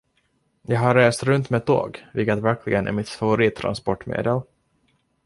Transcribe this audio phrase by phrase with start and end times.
[0.61, 4.41] Jag har rest runt med tåg vilket verkligen är mitt favorittransportmedel.